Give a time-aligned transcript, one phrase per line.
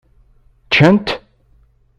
[0.65, 1.07] Ččan-t?